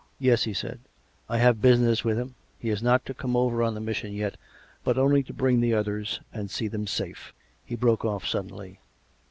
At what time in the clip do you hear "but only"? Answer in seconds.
4.83-5.21